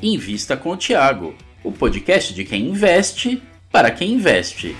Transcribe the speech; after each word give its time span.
Invista 0.00 0.56
com 0.56 0.70
o 0.70 0.76
Tiago, 0.76 1.34
o 1.64 1.72
podcast 1.72 2.32
de 2.32 2.44
quem 2.44 2.68
investe 2.68 3.42
para 3.68 3.90
quem 3.90 4.12
investe. 4.12 4.76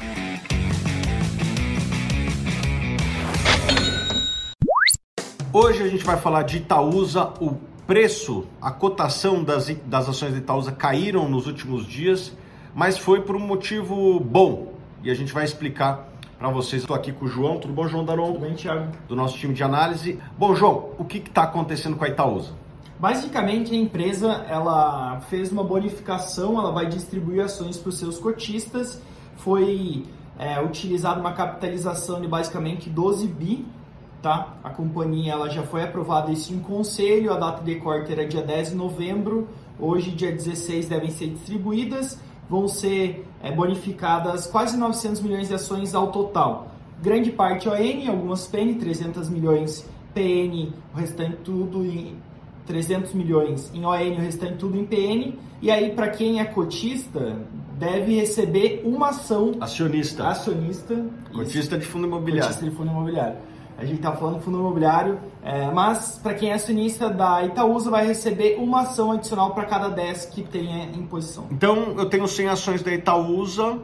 Hoje 5.52 5.82
a 5.82 5.88
gente 5.88 6.04
vai 6.04 6.16
falar 6.16 6.44
de 6.44 6.58
Itaúsa, 6.58 7.32
o 7.40 7.56
preço, 7.84 8.46
a 8.62 8.70
cotação 8.70 9.42
das, 9.42 9.66
das 9.86 10.08
ações 10.08 10.34
de 10.34 10.38
Itaúsa 10.38 10.70
caíram 10.70 11.28
nos 11.28 11.48
últimos 11.48 11.84
dias, 11.84 12.32
mas 12.72 12.96
foi 12.96 13.20
por 13.20 13.34
um 13.34 13.40
motivo 13.40 14.20
bom 14.20 14.74
e 15.02 15.10
a 15.10 15.14
gente 15.14 15.32
vai 15.32 15.44
explicar 15.44 16.12
para 16.38 16.48
vocês. 16.48 16.82
Estou 16.82 16.94
aqui 16.94 17.10
com 17.10 17.24
o 17.24 17.28
João, 17.28 17.58
tudo 17.58 17.74
bom, 17.74 17.88
João 17.88 18.04
Daron? 18.04 18.34
Tudo 18.34 18.46
bem, 18.46 18.54
Thiago? 18.54 18.92
Do 19.08 19.16
nosso 19.16 19.36
time 19.36 19.52
de 19.52 19.64
análise. 19.64 20.16
Bom, 20.38 20.54
João, 20.54 20.90
o 20.96 21.04
que 21.04 21.18
está 21.18 21.42
acontecendo 21.42 21.96
com 21.96 22.04
a 22.04 22.08
Itaúsa? 22.08 22.67
Basicamente, 22.98 23.72
a 23.72 23.76
empresa 23.76 24.44
ela 24.48 25.20
fez 25.28 25.52
uma 25.52 25.62
bonificação, 25.62 26.58
ela 26.58 26.72
vai 26.72 26.86
distribuir 26.86 27.44
ações 27.44 27.76
para 27.76 27.90
os 27.90 27.98
seus 27.98 28.18
cotistas. 28.18 29.00
Foi 29.36 30.04
é, 30.36 30.60
utilizada 30.60 31.20
uma 31.20 31.32
capitalização 31.32 32.20
de 32.20 32.26
basicamente 32.26 32.90
12 32.90 33.28
bi. 33.28 33.64
Tá? 34.20 34.56
A 34.64 34.70
companhia 34.70 35.32
ela 35.32 35.48
já 35.48 35.62
foi 35.62 35.84
aprovada 35.84 36.32
isso 36.32 36.52
em 36.52 36.58
conselho, 36.58 37.32
a 37.32 37.36
data 37.36 37.62
de 37.62 37.76
corte 37.76 38.10
era 38.10 38.26
dia 38.26 38.42
10 38.42 38.70
de 38.70 38.74
novembro, 38.74 39.46
hoje, 39.78 40.10
dia 40.10 40.32
16, 40.32 40.88
devem 40.88 41.10
ser 41.10 41.28
distribuídas. 41.28 42.18
Vão 42.50 42.66
ser 42.66 43.24
é, 43.40 43.52
bonificadas 43.52 44.46
quase 44.46 44.76
900 44.76 45.20
milhões 45.20 45.46
de 45.46 45.54
ações 45.54 45.94
ao 45.94 46.10
total. 46.10 46.66
Grande 47.00 47.30
parte 47.30 47.68
ON, 47.68 48.10
algumas 48.10 48.48
PN, 48.48 48.74
300 48.74 49.28
milhões 49.28 49.88
PN, 50.12 50.72
o 50.92 50.98
restante 50.98 51.36
tudo 51.44 51.84
em 51.84 52.16
300 52.68 53.14
milhões 53.14 53.72
em 53.74 53.84
ON, 53.84 54.16
o 54.16 54.20
restante 54.20 54.58
tudo 54.58 54.76
em 54.76 54.84
PN. 54.84 55.38
E 55.60 55.70
aí, 55.70 55.90
para 55.90 56.08
quem 56.08 56.38
é 56.38 56.44
cotista, 56.44 57.36
deve 57.78 58.14
receber 58.14 58.82
uma 58.84 59.08
ação. 59.08 59.54
Acionista. 59.58 60.28
Acionista. 60.28 60.94
Cotista 61.32 61.76
isso. 61.76 61.78
de 61.78 61.86
fundo 61.86 62.06
imobiliário. 62.06 62.46
Cotista 62.46 62.70
de 62.70 62.76
fundo 62.76 62.90
imobiliário. 62.90 63.36
A 63.78 63.84
gente 63.84 63.96
está 63.96 64.12
falando 64.12 64.38
de 64.38 64.44
fundo 64.44 64.58
imobiliário, 64.58 65.18
é, 65.42 65.70
mas 65.70 66.18
para 66.20 66.34
quem 66.34 66.50
é 66.50 66.54
acionista 66.54 67.08
da 67.08 67.44
Itaúsa 67.44 67.90
vai 67.90 68.04
receber 68.06 68.56
uma 68.58 68.82
ação 68.82 69.12
adicional 69.12 69.54
para 69.54 69.64
cada 69.64 69.88
10 69.88 70.26
que 70.26 70.42
tenha 70.42 70.84
em 70.86 71.06
posição. 71.06 71.46
Então 71.50 71.94
eu 71.96 72.06
tenho 72.06 72.26
100 72.26 72.48
ações 72.48 72.82
da 72.82 72.92
Itaúsa, 72.92 73.78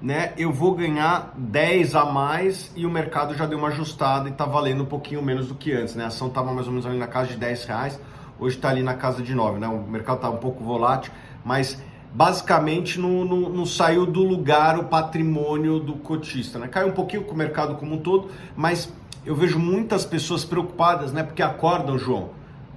né? 0.00 0.32
Eu 0.38 0.52
vou 0.52 0.72
ganhar 0.72 1.34
10 1.36 1.96
a 1.96 2.04
mais 2.06 2.72
e 2.76 2.86
o 2.86 2.90
mercado 2.90 3.34
já 3.34 3.44
deu 3.44 3.58
uma 3.58 3.68
ajustada 3.68 4.28
e 4.28 4.32
está 4.32 4.46
valendo 4.46 4.84
um 4.84 4.86
pouquinho 4.86 5.20
menos 5.20 5.48
do 5.48 5.56
que 5.56 5.72
antes, 5.72 5.96
né? 5.96 6.04
A 6.04 6.06
ação 6.06 6.28
estava 6.28 6.52
mais 6.52 6.68
ou 6.68 6.72
menos 6.72 6.86
ali 6.86 6.96
na 6.96 7.08
casa 7.08 7.30
de 7.30 7.36
10 7.36 7.64
reais 7.64 8.00
hoje 8.40 8.56
está 8.56 8.70
ali 8.70 8.82
na 8.82 8.94
casa 8.94 9.22
de 9.22 9.34
9, 9.34 9.60
né? 9.60 9.68
O 9.68 9.82
mercado 9.82 10.16
está 10.16 10.30
um 10.30 10.38
pouco 10.38 10.64
volátil, 10.64 11.12
mas 11.44 11.80
basicamente 12.12 12.98
não, 12.98 13.24
não, 13.24 13.48
não, 13.50 13.66
saiu 13.66 14.04
do 14.04 14.22
lugar 14.24 14.78
o 14.78 14.84
patrimônio 14.84 15.78
do 15.78 15.94
cotista, 15.94 16.58
né? 16.58 16.66
Caiu 16.66 16.88
um 16.88 16.92
pouquinho 16.92 17.22
com 17.22 17.34
o 17.34 17.36
mercado 17.36 17.76
como 17.76 17.94
um 17.94 17.98
todo, 17.98 18.30
mas 18.56 18.92
eu 19.24 19.34
vejo 19.34 19.58
muitas 19.58 20.04
pessoas 20.04 20.44
preocupadas, 20.44 21.12
né? 21.12 21.22
Porque 21.22 21.42
acordam, 21.42 21.98
João. 21.98 22.30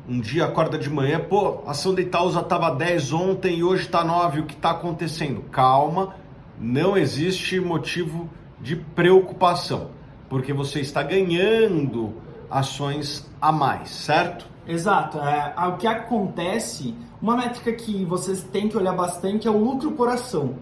Um 0.07 0.19
dia 0.19 0.43
acorda 0.43 0.77
de 0.77 0.89
manhã, 0.89 1.17
pô, 1.17 1.61
a 1.65 1.71
ação 1.71 1.95
da 1.95 2.01
Itaúsa 2.01 2.41
estava 2.41 2.69
10 2.71 3.13
ontem 3.13 3.59
e 3.59 3.63
hoje 3.63 3.83
está 3.83 4.03
9, 4.03 4.41
o 4.41 4.45
que 4.45 4.53
está 4.53 4.71
acontecendo? 4.71 5.41
Calma, 5.43 6.15
não 6.59 6.97
existe 6.97 7.57
motivo 7.57 8.29
de 8.59 8.75
preocupação, 8.75 9.91
porque 10.27 10.51
você 10.51 10.81
está 10.81 11.01
ganhando 11.01 12.13
ações 12.51 13.29
a 13.41 13.49
mais, 13.49 13.89
certo? 13.91 14.45
Exato. 14.67 15.19
É, 15.19 15.53
o 15.67 15.77
que 15.77 15.87
acontece, 15.87 16.95
uma 17.21 17.35
métrica 17.35 17.73
que 17.73 18.05
vocês 18.05 18.43
têm 18.43 18.69
que 18.69 18.77
olhar 18.77 18.93
bastante 18.93 19.47
é 19.47 19.51
o 19.51 19.57
lucro 19.57 19.91
por 19.91 20.07
ação, 20.09 20.55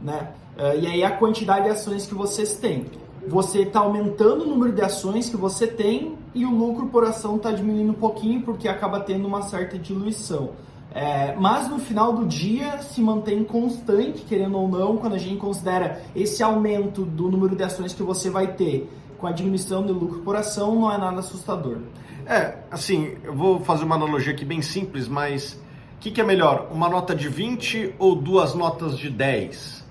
né? 0.00 0.30
É, 0.56 0.78
e 0.78 0.86
aí 0.86 1.04
a 1.04 1.10
quantidade 1.10 1.64
de 1.64 1.70
ações 1.70 2.06
que 2.06 2.14
vocês 2.14 2.56
têm. 2.56 2.86
Você 3.26 3.62
está 3.62 3.80
aumentando 3.80 4.44
o 4.44 4.48
número 4.48 4.72
de 4.72 4.82
ações 4.82 5.28
que 5.28 5.36
você 5.36 5.66
tem 5.66 6.16
e 6.34 6.44
o 6.44 6.50
lucro 6.50 6.86
por 6.86 7.04
ação 7.04 7.36
está 7.36 7.52
diminuindo 7.52 7.92
um 7.92 7.94
pouquinho 7.94 8.42
porque 8.42 8.68
acaba 8.68 9.00
tendo 9.00 9.26
uma 9.28 9.42
certa 9.42 9.78
diluição. 9.78 10.50
É, 10.94 11.34
mas 11.36 11.68
no 11.68 11.78
final 11.78 12.12
do 12.12 12.26
dia 12.26 12.82
se 12.82 13.00
mantém 13.00 13.44
constante, 13.44 14.22
querendo 14.22 14.58
ou 14.58 14.68
não, 14.68 14.98
quando 14.98 15.14
a 15.14 15.18
gente 15.18 15.38
considera 15.38 16.02
esse 16.14 16.42
aumento 16.42 17.04
do 17.04 17.30
número 17.30 17.56
de 17.56 17.62
ações 17.62 17.94
que 17.94 18.02
você 18.02 18.28
vai 18.28 18.48
ter 18.48 18.90
com 19.22 19.28
a 19.28 19.32
diminuição 19.32 19.86
do 19.86 19.92
lucro 19.92 20.18
por 20.18 20.34
ação, 20.34 20.74
não 20.74 20.92
é 20.92 20.98
nada 20.98 21.20
assustador. 21.20 21.78
É, 22.26 22.56
assim, 22.72 23.16
eu 23.22 23.32
vou 23.32 23.60
fazer 23.60 23.84
uma 23.84 23.94
analogia 23.94 24.32
aqui 24.32 24.44
bem 24.44 24.60
simples, 24.60 25.06
mas 25.06 25.52
o 25.94 26.00
que, 26.00 26.10
que, 26.10 26.20
é 26.20 26.24
melhor, 26.24 26.66
uma 26.72 26.88
nota 26.88 27.14
de 27.14 27.28
20 27.28 27.94
ou 28.00 28.16
duas 28.16 28.52
notas 28.52 28.98
de 28.98 29.08
10? 29.08 29.86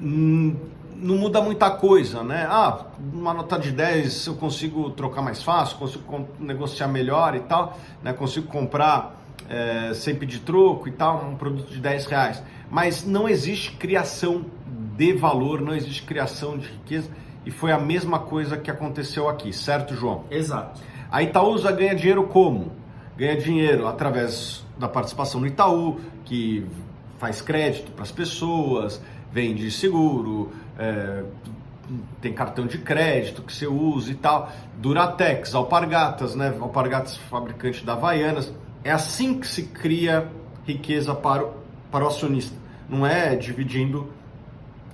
Hum, 0.00 0.56
não 0.96 1.18
muda 1.18 1.42
muita 1.42 1.70
coisa, 1.70 2.22
né? 2.22 2.46
Ah, 2.48 2.86
uma 3.12 3.34
nota 3.34 3.58
de 3.58 3.72
10 3.72 4.28
eu 4.28 4.34
consigo 4.36 4.88
trocar 4.92 5.20
mais 5.20 5.42
fácil, 5.42 5.76
consigo 5.76 6.26
negociar 6.38 6.88
melhor 6.88 7.36
e 7.36 7.40
tal, 7.40 7.78
né? 8.02 8.14
consigo 8.14 8.46
comprar 8.46 9.22
é, 9.50 9.92
sem 9.92 10.14
pedir 10.14 10.38
troco 10.38 10.88
e 10.88 10.92
tal, 10.92 11.26
um 11.26 11.36
produto 11.36 11.68
de 11.70 11.78
10 11.78 12.06
reais. 12.06 12.42
Mas 12.70 13.04
não 13.04 13.28
existe 13.28 13.72
criação 13.72 14.46
de 14.96 15.12
valor, 15.12 15.60
não 15.60 15.74
existe 15.74 16.02
criação 16.04 16.56
de 16.56 16.68
riqueza 16.68 17.10
e 17.44 17.50
foi 17.50 17.72
a 17.72 17.78
mesma 17.78 18.18
coisa 18.18 18.56
que 18.56 18.70
aconteceu 18.70 19.28
aqui, 19.28 19.52
certo, 19.52 19.94
João? 19.94 20.24
Exato. 20.30 20.80
A 21.10 21.22
Itaúsa 21.22 21.72
ganha 21.72 21.94
dinheiro 21.94 22.24
como? 22.28 22.72
Ganha 23.16 23.36
dinheiro 23.36 23.86
através 23.86 24.64
da 24.78 24.88
participação 24.88 25.40
no 25.40 25.46
Itaú, 25.46 26.00
que 26.24 26.66
faz 27.18 27.40
crédito 27.42 27.92
para 27.92 28.02
as 28.02 28.12
pessoas, 28.12 29.00
vende 29.32 29.70
seguro, 29.70 30.52
é, 30.78 31.24
tem 32.20 32.32
cartão 32.32 32.66
de 32.66 32.78
crédito 32.78 33.42
que 33.42 33.52
você 33.52 33.66
usa 33.66 34.10
e 34.12 34.14
tal. 34.14 34.50
Duratex, 34.78 35.54
Alpargatas, 35.54 36.34
né? 36.34 36.54
Alpargatas 36.60 37.16
fabricante 37.16 37.84
da 37.84 37.94
Havaianas. 37.94 38.52
É 38.84 38.90
assim 38.90 39.38
que 39.38 39.46
se 39.46 39.64
cria 39.64 40.28
riqueza 40.66 41.14
para 41.14 41.44
o, 41.44 41.52
para 41.90 42.04
o 42.04 42.08
acionista. 42.08 42.56
Não 42.88 43.06
é 43.06 43.34
dividindo 43.34 44.10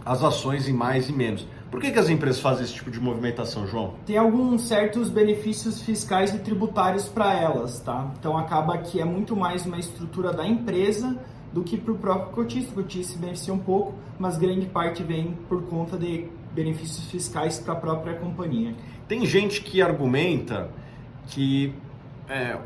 as 0.05 0.23
ações 0.23 0.69
em 0.69 0.73
mais 0.73 1.09
e 1.09 1.13
menos. 1.13 1.47
Por 1.71 1.81
que, 1.81 1.91
que 1.91 1.99
as 1.99 2.09
empresas 2.09 2.41
fazem 2.41 2.65
esse 2.65 2.75
tipo 2.75 2.91
de 2.91 3.01
movimentação, 3.01 3.67
João? 3.67 3.95
Tem 4.07 4.17
alguns 4.17 4.63
certos 4.63 5.11
benefícios 5.11 5.83
fiscais 5.83 6.33
e 6.33 6.39
tributários 6.39 7.09
para 7.09 7.35
elas, 7.35 7.81
tá? 7.81 8.13
Então 8.19 8.37
acaba 8.37 8.79
que 8.79 9.01
é 9.01 9.05
muito 9.05 9.37
mais 9.37 9.67
uma 9.67 9.79
estrutura 9.79 10.33
da 10.33 10.47
empresa 10.47 11.19
do 11.53 11.63
que 11.63 11.77
para 11.77 11.93
o 11.93 11.99
próprio 11.99 12.33
cotista. 12.33 12.71
O 12.73 12.75
cotista 12.83 13.15
se 13.15 13.19
beneficia 13.19 13.53
um 13.53 13.59
pouco, 13.59 13.95
mas 14.19 14.39
grande 14.39 14.67
parte 14.67 15.03
vem 15.03 15.37
por 15.49 15.63
conta 15.65 15.97
de 15.99 16.29
benefícios 16.55 17.11
fiscais 17.11 17.59
para 17.59 17.75
a 17.75 17.77
própria 17.77 18.15
companhia. 18.15 18.75
Tem 19.09 19.27
gente 19.27 19.61
que 19.61 19.83
argumenta 19.83 20.71
que 21.27 21.75
é, 22.29 22.59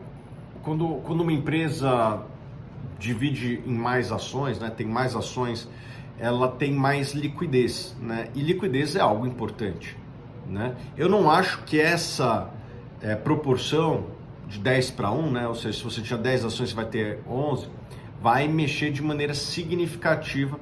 quando, 0.62 1.00
quando 1.02 1.22
uma 1.22 1.32
empresa 1.32 2.22
divide 2.98 3.62
em 3.66 3.74
mais 3.74 4.12
ações, 4.12 4.58
né, 4.58 4.70
tem 4.70 4.86
mais 4.86 5.16
ações 5.16 5.68
ela 6.18 6.48
tem 6.48 6.72
mais 6.72 7.12
liquidez, 7.12 7.96
né? 8.00 8.28
E 8.34 8.40
liquidez 8.40 8.96
é 8.96 9.00
algo 9.00 9.26
importante, 9.26 9.96
né? 10.46 10.74
Eu 10.96 11.08
não 11.08 11.30
acho 11.30 11.62
que 11.64 11.80
essa 11.80 12.50
é, 13.00 13.14
proporção 13.14 14.06
de 14.46 14.58
10 14.58 14.90
para 14.90 15.10
1, 15.10 15.30
né? 15.30 15.48
Ou 15.48 15.54
seja, 15.54 15.78
se 15.78 15.84
você 15.84 16.02
tinha 16.02 16.18
10 16.18 16.44
ações, 16.44 16.70
você 16.70 16.74
vai 16.74 16.86
ter 16.86 17.20
11, 17.28 17.68
vai 18.20 18.48
mexer 18.48 18.90
de 18.90 19.02
maneira 19.02 19.34
significativa 19.34 20.58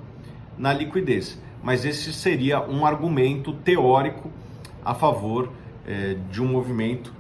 na 0.57 0.73
liquidez. 0.73 1.41
Mas 1.63 1.85
esse 1.85 2.13
seria 2.13 2.61
um 2.61 2.87
argumento 2.87 3.53
teórico 3.53 4.31
a 4.85 4.95
favor 4.95 5.51
é, 5.87 6.17
de 6.31 6.43
um 6.43 6.47
movimento 6.47 7.13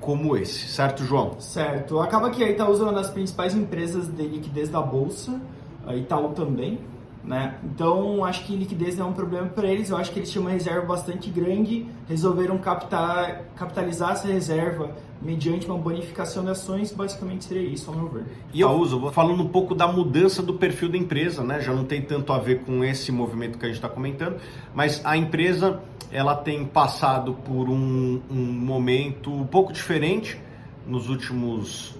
como 0.00 0.36
esse, 0.36 0.68
certo, 0.68 1.04
João? 1.04 1.40
Certo. 1.40 1.98
Acaba 1.98 2.30
que 2.30 2.44
a 2.44 2.48
Itaú 2.48 2.72
é 2.74 2.82
uma 2.82 2.92
das 2.92 3.10
principais 3.10 3.54
empresas 3.54 4.06
de 4.08 4.22
liquidez 4.22 4.68
da 4.68 4.80
bolsa, 4.80 5.40
a 5.86 5.96
Itaú 5.96 6.28
também, 6.28 6.78
né? 7.26 7.58
Então, 7.64 8.24
acho 8.24 8.44
que 8.44 8.54
liquidez 8.54 8.96
não 8.96 9.06
é 9.06 9.08
um 9.10 9.12
problema 9.12 9.48
para 9.48 9.66
eles. 9.66 9.90
Eu 9.90 9.96
acho 9.96 10.12
que 10.12 10.20
eles 10.20 10.30
tinham 10.30 10.44
uma 10.44 10.52
reserva 10.52 10.86
bastante 10.86 11.28
grande, 11.28 11.84
resolveram 12.08 12.56
captar, 12.58 13.42
capitalizar 13.56 14.12
essa 14.12 14.28
reserva 14.28 14.94
mediante 15.20 15.66
uma 15.66 15.76
bonificação 15.76 16.44
de 16.44 16.50
ações. 16.50 16.92
Basicamente 16.92 17.44
seria 17.44 17.68
isso, 17.68 17.90
ao 17.90 17.96
meu 17.96 18.08
ver. 18.08 18.24
E 18.54 18.60
eu 18.60 18.70
uso, 18.70 19.10
falando 19.10 19.42
um 19.42 19.48
pouco 19.48 19.74
da 19.74 19.88
mudança 19.88 20.40
do 20.40 20.54
perfil 20.54 20.88
da 20.88 20.96
empresa, 20.96 21.42
né? 21.42 21.60
Já 21.60 21.74
não 21.74 21.84
tem 21.84 22.00
tanto 22.00 22.32
a 22.32 22.38
ver 22.38 22.60
com 22.60 22.84
esse 22.84 23.10
movimento 23.10 23.58
que 23.58 23.64
a 23.64 23.68
gente 23.68 23.76
está 23.76 23.88
comentando, 23.88 24.36
mas 24.72 25.04
a 25.04 25.16
empresa 25.16 25.80
ela 26.12 26.36
tem 26.36 26.64
passado 26.64 27.34
por 27.34 27.68
um, 27.68 28.20
um 28.30 28.36
momento 28.36 29.32
um 29.32 29.46
pouco 29.46 29.72
diferente 29.72 30.38
nos 30.86 31.08
últimos 31.08 31.96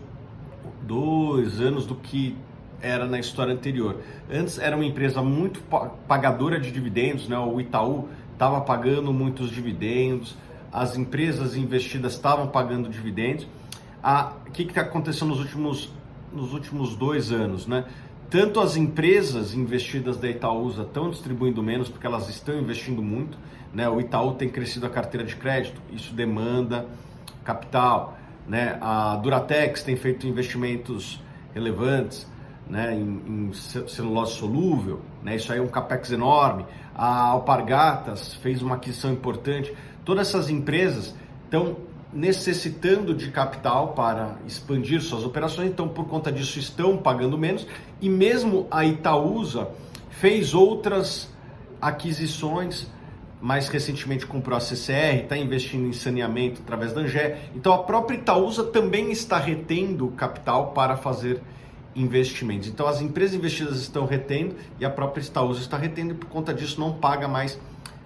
dois 0.82 1.61
anos 1.61 1.84
do 1.84 1.96
que 1.96 2.37
era 2.81 3.06
na 3.06 3.19
história 3.19 3.52
anterior. 3.52 4.00
Antes 4.31 4.58
era 4.58 4.76
uma 4.76 4.84
empresa 4.84 5.23
muito 5.23 5.61
pagadora 6.06 6.61
de 6.61 6.70
dividendos, 6.70 7.28
né? 7.28 7.38
o 7.38 7.61
Itaú 7.61 8.08
estava 8.32 8.61
pagando 8.61 9.12
muitos 9.12 9.50
dividendos, 9.50 10.37
as 10.73 10.96
empresas 10.96 11.56
investidas 11.56 12.12
estavam 12.12 12.49
pagando 12.49 12.88
dividendos. 12.88 13.46
O 14.46 14.50
que, 14.50 14.64
que 14.67 14.78
aconteceu 14.78 15.26
nos 15.26 15.40
últimos 15.40 15.90
nos 16.32 16.52
últimos 16.52 16.94
dois 16.94 17.32
anos, 17.32 17.67
né? 17.67 17.84
Tanto 18.28 18.61
as 18.61 18.76
empresas 18.76 19.55
investidas 19.55 20.17
da 20.19 20.28
Itaúsa 20.28 20.82
estão 20.82 21.11
distribuindo 21.11 21.62
menos 21.62 21.88
porque 21.88 22.06
elas 22.06 22.28
estão 22.28 22.58
investindo 22.58 23.02
muito, 23.02 23.38
né? 23.73 23.88
O 23.88 24.00
Itaú 24.00 24.34
tem 24.34 24.49
crescido 24.49 24.84
a 24.87 24.90
carteira 24.90 25.25
de 25.25 25.34
crédito, 25.37 25.81
isso 25.93 26.12
demanda 26.12 26.87
capital, 27.44 28.19
né? 28.46 28.76
A 28.81 29.17
Duratex 29.17 29.82
tem 29.82 29.96
feito 29.96 30.26
investimentos 30.26 31.20
relevantes, 31.55 32.26
né? 32.69 32.95
Em, 32.95 33.49
em 33.49 33.53
celulose 33.53 34.35
solúvel, 34.35 35.01
né? 35.23 35.37
Isso 35.37 35.53
aí 35.53 35.59
é 35.59 35.63
um 35.63 35.69
capex 35.69 36.11
enorme. 36.11 36.67
A 36.95 37.27
Alpargatas 37.29 38.35
fez 38.35 38.63
uma 38.63 38.77
aquisição 38.77 39.13
importante. 39.13 39.75
Todas 40.05 40.29
essas 40.29 40.51
empresas 40.51 41.15
estão 41.45 41.77
necessitando 42.13 43.15
de 43.15 43.31
capital 43.31 43.89
para 43.89 44.37
expandir 44.47 45.01
suas 45.03 45.25
operações, 45.25 45.71
então 45.71 45.89
por 45.89 46.07
conta 46.07 46.33
disso 46.33 46.59
estão 46.59 46.97
pagando 46.97 47.37
menos 47.37 47.67
e 48.01 48.09
mesmo 48.09 48.67
a 48.71 48.85
Itaúsa 48.85 49.69
fez 50.09 50.55
outras 50.55 51.31
aquisições, 51.81 52.91
mais 53.41 53.69
recentemente 53.69 54.27
comprou 54.27 54.57
a 54.57 54.61
CCR, 54.61 55.25
está 55.25 55.37
investindo 55.37 55.87
em 55.87 55.93
saneamento 55.93 56.62
através 56.62 56.93
da 56.93 57.03
Angé, 57.03 57.51
então 57.55 57.73
a 57.73 57.83
própria 57.83 58.17
Itaúsa 58.17 58.65
também 58.65 59.12
está 59.12 59.39
retendo 59.39 60.09
capital 60.09 60.73
para 60.73 60.97
fazer 60.97 61.43
investimentos. 61.97 62.69
Então 62.69 62.87
as 62.87 63.01
empresas 63.01 63.35
investidas 63.35 63.81
estão 63.81 64.07
retendo 64.07 64.55
e 64.79 64.85
a 64.85 64.91
própria 64.91 65.23
Itaúsa 65.23 65.61
está 65.61 65.77
retendo 65.79 66.13
e 66.13 66.15
por 66.15 66.29
conta 66.29 66.53
disso 66.53 66.79
não 66.79 66.93
paga 66.93 67.27
mais 67.27 67.59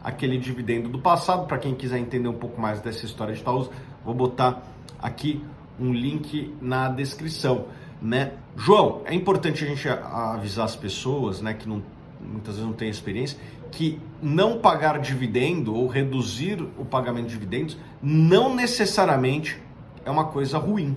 aquele 0.02 0.38
dividendo 0.38 0.88
do 0.88 0.98
passado. 0.98 1.46
Para 1.46 1.58
quem 1.58 1.74
quiser 1.74 1.98
entender 1.98 2.28
um 2.28 2.38
pouco 2.38 2.60
mais 2.60 2.80
dessa 2.80 3.04
história 3.04 3.34
de 3.34 3.40
Itaúsa, 3.40 3.70
vou 4.04 4.14
botar 4.14 4.62
aqui 5.02 5.44
um 5.78 5.92
link 5.92 6.54
na 6.60 6.88
descrição, 6.88 7.66
né? 8.00 8.34
João, 8.56 9.02
é 9.04 9.14
importante 9.14 9.64
a 9.64 9.66
gente 9.66 9.88
avisar 9.88 10.66
as 10.66 10.76
pessoas, 10.76 11.40
né, 11.40 11.54
que 11.54 11.68
não, 11.68 11.82
muitas 12.20 12.56
vezes 12.56 12.68
não 12.68 12.74
têm 12.74 12.90
experiência, 12.90 13.38
que 13.70 13.98
não 14.20 14.58
pagar 14.58 14.98
dividendo 14.98 15.74
ou 15.74 15.86
reduzir 15.86 16.60
o 16.76 16.84
pagamento 16.84 17.26
de 17.26 17.32
dividendos 17.32 17.78
não 18.02 18.54
necessariamente 18.54 19.58
é 20.04 20.10
uma 20.10 20.26
coisa 20.26 20.58
ruim. 20.58 20.96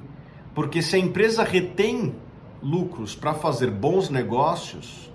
Porque 0.54 0.82
se 0.82 0.96
a 0.96 1.00
empresa 1.00 1.44
retém 1.44 2.16
lucros 2.64 3.16
para 3.16 3.34
fazer 3.34 3.70
bons 3.70 4.10
negócios, 4.10 5.12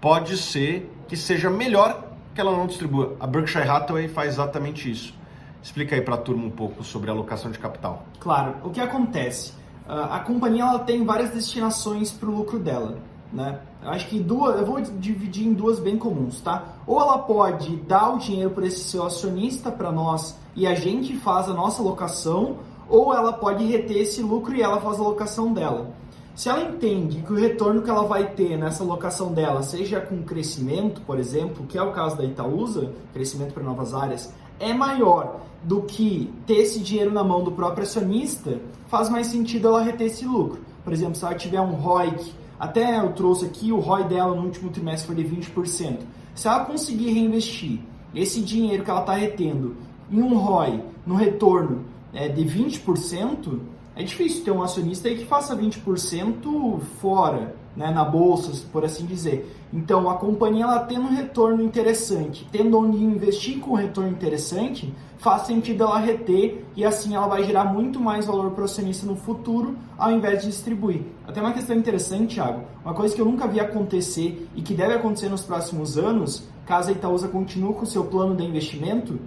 pode 0.00 0.36
ser 0.36 0.90
que 1.08 1.16
seja 1.16 1.50
melhor 1.50 2.12
que 2.34 2.40
ela 2.40 2.52
não 2.52 2.66
distribua. 2.66 3.16
A 3.18 3.26
Berkshire 3.26 3.68
Hathaway 3.68 4.08
faz 4.08 4.34
exatamente 4.34 4.90
isso. 4.90 5.14
Explica 5.62 5.96
aí 5.96 6.00
para 6.00 6.14
a 6.14 6.18
turma 6.18 6.44
um 6.44 6.50
pouco 6.50 6.84
sobre 6.84 7.10
a 7.10 7.12
alocação 7.12 7.50
de 7.50 7.58
capital. 7.58 8.04
Claro, 8.20 8.54
o 8.62 8.70
que 8.70 8.80
acontece? 8.80 9.52
Ah, 9.88 10.16
a 10.16 10.20
companhia 10.20 10.62
ela 10.62 10.78
tem 10.80 11.04
várias 11.04 11.30
destinações 11.30 12.12
para 12.12 12.28
o 12.28 12.36
lucro 12.36 12.58
dela. 12.58 12.98
Né? 13.32 13.58
Acho 13.82 14.06
que 14.08 14.20
duas, 14.20 14.58
eu 14.58 14.64
vou 14.64 14.80
dividir 14.80 15.46
em 15.46 15.52
duas 15.52 15.80
bem 15.80 15.96
comuns, 15.96 16.40
tá? 16.40 16.76
Ou 16.86 17.00
ela 17.00 17.18
pode 17.18 17.76
dar 17.78 18.14
o 18.14 18.18
dinheiro 18.18 18.50
para 18.50 18.66
esse 18.66 18.84
seu 18.84 19.04
acionista 19.04 19.70
para 19.70 19.90
nós 19.90 20.38
e 20.54 20.66
a 20.66 20.74
gente 20.74 21.16
faz 21.16 21.48
a 21.48 21.52
nossa 21.52 21.82
alocação, 21.82 22.58
ou 22.88 23.12
ela 23.12 23.32
pode 23.32 23.64
reter 23.64 23.98
esse 23.98 24.22
lucro 24.22 24.54
e 24.54 24.62
ela 24.62 24.80
faz 24.80 24.98
a 24.98 25.02
alocação 25.02 25.52
dela. 25.52 25.90
Se 26.36 26.50
ela 26.50 26.64
entende 26.64 27.22
que 27.22 27.32
o 27.32 27.36
retorno 27.36 27.80
que 27.80 27.88
ela 27.88 28.02
vai 28.02 28.32
ter 28.32 28.58
nessa 28.58 28.84
locação 28.84 29.32
dela, 29.32 29.62
seja 29.62 30.02
com 30.02 30.22
crescimento, 30.22 31.00
por 31.00 31.18
exemplo, 31.18 31.66
que 31.66 31.78
é 31.78 31.82
o 31.82 31.92
caso 31.92 32.18
da 32.18 32.24
Itaúsa, 32.24 32.92
crescimento 33.14 33.54
para 33.54 33.62
novas 33.62 33.94
áreas, 33.94 34.34
é 34.60 34.74
maior 34.74 35.40
do 35.62 35.80
que 35.80 36.30
ter 36.46 36.58
esse 36.58 36.80
dinheiro 36.80 37.10
na 37.10 37.24
mão 37.24 37.42
do 37.42 37.52
próprio 37.52 37.84
acionista, 37.84 38.60
faz 38.86 39.08
mais 39.08 39.28
sentido 39.28 39.68
ela 39.68 39.82
reter 39.82 40.08
esse 40.08 40.26
lucro. 40.26 40.60
Por 40.84 40.92
exemplo, 40.92 41.14
se 41.14 41.24
ela 41.24 41.34
tiver 41.34 41.60
um 41.62 41.72
ROIC, 41.72 42.34
até 42.60 43.00
eu 43.00 43.14
trouxe 43.14 43.46
aqui, 43.46 43.72
o 43.72 43.80
ROI 43.80 44.04
dela 44.04 44.34
no 44.34 44.42
último 44.42 44.68
trimestre 44.68 45.06
foi 45.06 45.24
de 45.24 45.36
20%. 45.36 46.00
Se 46.34 46.48
ela 46.48 46.66
conseguir 46.66 47.12
reinvestir 47.12 47.80
esse 48.14 48.42
dinheiro 48.42 48.84
que 48.84 48.90
ela 48.90 49.00
está 49.00 49.14
retendo 49.14 49.74
em 50.10 50.20
um 50.20 50.36
ROI, 50.36 50.82
no 51.06 51.14
retorno 51.14 51.86
é, 52.12 52.28
de 52.28 52.44
20%, 52.44 53.58
é 53.96 54.02
difícil 54.02 54.44
ter 54.44 54.50
um 54.50 54.62
acionista 54.62 55.08
aí 55.08 55.16
que 55.16 55.24
faça 55.24 55.56
20% 55.56 56.80
fora, 57.00 57.56
né, 57.74 57.90
na 57.90 58.04
bolsa, 58.04 58.52
por 58.70 58.84
assim 58.84 59.06
dizer. 59.06 59.50
Então, 59.72 60.08
a 60.08 60.16
companhia 60.16 60.64
ela 60.64 60.80
tendo 60.80 61.06
um 61.06 61.14
retorno 61.14 61.62
interessante, 61.62 62.46
tendo 62.52 62.78
onde 62.78 63.02
investir 63.02 63.58
com 63.58 63.72
um 63.72 63.74
retorno 63.74 64.10
interessante, 64.10 64.92
faz 65.18 65.42
sentido 65.42 65.84
ela 65.84 65.98
reter 65.98 66.64
e 66.76 66.84
assim 66.84 67.14
ela 67.14 67.26
vai 67.26 67.42
gerar 67.44 67.64
muito 67.64 67.98
mais 67.98 68.26
valor 68.26 68.50
para 68.50 68.62
o 68.62 68.64
acionista 68.64 69.06
no 69.06 69.16
futuro, 69.16 69.74
ao 69.96 70.12
invés 70.12 70.42
de 70.42 70.48
distribuir. 70.48 71.02
Até 71.26 71.40
uma 71.40 71.52
questão 71.52 71.74
interessante, 71.74 72.34
Thiago, 72.34 72.64
uma 72.84 72.94
coisa 72.94 73.14
que 73.14 73.20
eu 73.20 73.26
nunca 73.26 73.48
vi 73.48 73.60
acontecer 73.60 74.46
e 74.54 74.60
que 74.60 74.74
deve 74.74 74.92
acontecer 74.92 75.30
nos 75.30 75.42
próximos 75.42 75.96
anos, 75.96 76.46
caso 76.66 76.90
a 76.90 76.92
Itaúsa 76.92 77.28
continue 77.28 77.72
com 77.72 77.82
o 77.82 77.86
seu 77.86 78.04
plano 78.04 78.36
de 78.36 78.44
investimento, 78.44 79.18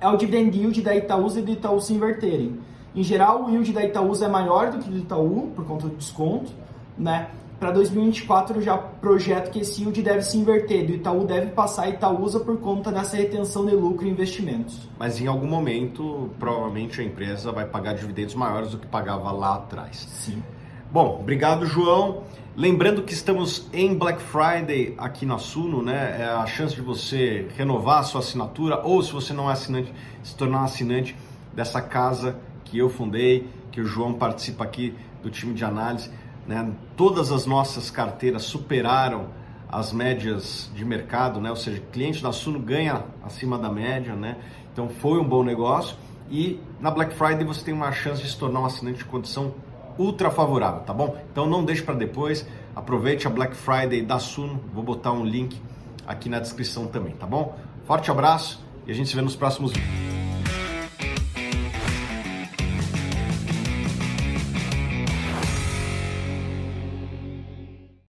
é 0.00 0.08
o 0.08 0.16
dividend 0.16 0.56
yield 0.56 0.80
da 0.82 0.94
Itaúsa 0.94 1.40
e 1.40 1.42
do 1.42 1.50
Itaú 1.50 1.80
se 1.80 1.92
inverterem. 1.92 2.58
Em 2.94 3.02
geral, 3.02 3.44
o 3.44 3.50
yield 3.50 3.72
da 3.72 3.84
Itaúsa 3.84 4.26
é 4.26 4.28
maior 4.28 4.70
do 4.70 4.78
que 4.78 4.90
do 4.90 4.98
Itaú, 4.98 5.50
por 5.54 5.64
conta 5.64 5.88
do 5.88 5.96
desconto, 5.96 6.52
né? 6.96 7.30
Para 7.58 7.70
2024 7.70 8.56
eu 8.56 8.62
já 8.62 8.76
projeto 8.76 9.50
que 9.52 9.60
esse 9.60 9.82
yield 9.82 10.02
deve 10.02 10.22
se 10.22 10.36
inverter, 10.36 10.84
do 10.84 10.92
Itaú 10.94 11.24
deve 11.24 11.52
passar 11.52 11.84
a 11.84 11.88
Itaúsa 11.88 12.40
por 12.40 12.58
conta 12.58 12.90
dessa 12.90 13.16
retenção 13.16 13.64
de 13.64 13.74
lucro 13.74 14.04
e 14.04 14.10
investimentos. 14.10 14.88
Mas 14.98 15.20
em 15.20 15.28
algum 15.28 15.46
momento, 15.46 16.28
provavelmente 16.40 17.00
a 17.00 17.04
empresa 17.04 17.52
vai 17.52 17.64
pagar 17.64 17.94
dividendos 17.94 18.34
maiores 18.34 18.72
do 18.72 18.78
que 18.78 18.86
pagava 18.86 19.30
lá 19.30 19.54
atrás. 19.54 20.06
Sim. 20.10 20.42
Bom, 20.90 21.18
obrigado 21.20 21.64
João. 21.64 22.24
Lembrando 22.54 23.02
que 23.02 23.14
estamos 23.14 23.66
em 23.72 23.96
Black 23.96 24.20
Friday 24.20 24.94
aqui 24.98 25.24
na 25.24 25.38
Suno, 25.38 25.82
né? 25.82 26.16
É 26.20 26.24
a 26.24 26.44
chance 26.44 26.74
de 26.74 26.82
você 26.82 27.46
renovar 27.56 28.00
a 28.00 28.02
sua 28.02 28.20
assinatura 28.20 28.82
ou 28.84 29.02
se 29.02 29.12
você 29.12 29.32
não 29.32 29.48
é 29.48 29.52
assinante, 29.52 29.94
se 30.22 30.34
tornar 30.34 30.64
assinante 30.64 31.16
dessa 31.54 31.80
casa 31.80 32.36
que 32.64 32.78
eu 32.78 32.88
fundei, 32.88 33.48
que 33.70 33.80
o 33.80 33.84
João 33.84 34.14
participa 34.14 34.64
aqui 34.64 34.94
do 35.22 35.30
time 35.30 35.54
de 35.54 35.64
análise. 35.64 36.10
Né? 36.46 36.72
Todas 36.96 37.30
as 37.32 37.46
nossas 37.46 37.90
carteiras 37.90 38.42
superaram 38.42 39.26
as 39.68 39.92
médias 39.92 40.70
de 40.74 40.84
mercado, 40.84 41.40
né? 41.40 41.48
ou 41.48 41.56
seja, 41.56 41.80
cliente 41.92 42.22
da 42.22 42.30
Suno 42.32 42.58
ganha 42.58 43.04
acima 43.24 43.58
da 43.58 43.70
média, 43.70 44.14
né? 44.14 44.36
então 44.72 44.88
foi 44.88 45.18
um 45.18 45.24
bom 45.24 45.42
negócio. 45.42 45.96
E 46.30 46.60
na 46.80 46.90
Black 46.90 47.14
Friday 47.14 47.44
você 47.44 47.64
tem 47.64 47.74
uma 47.74 47.92
chance 47.92 48.22
de 48.22 48.28
se 48.28 48.36
tornar 48.36 48.60
um 48.60 48.66
assinante 48.66 48.98
de 48.98 49.04
condição 49.04 49.54
ultra 49.98 50.30
favorável, 50.30 50.80
tá 50.80 50.92
bom? 50.92 51.16
Então 51.30 51.46
não 51.46 51.64
deixe 51.64 51.82
para 51.82 51.94
depois, 51.94 52.46
aproveite 52.74 53.26
a 53.26 53.30
Black 53.30 53.54
Friday 53.54 54.02
da 54.02 54.18
Suno, 54.18 54.60
vou 54.72 54.82
botar 54.82 55.12
um 55.12 55.24
link 55.24 55.60
aqui 56.06 56.28
na 56.28 56.40
descrição 56.40 56.86
também, 56.86 57.14
tá 57.14 57.26
bom? 57.26 57.58
Forte 57.84 58.10
abraço 58.10 58.64
e 58.86 58.90
a 58.90 58.94
gente 58.94 59.08
se 59.08 59.16
vê 59.16 59.22
nos 59.22 59.36
próximos 59.36 59.72
vídeos. 59.72 60.11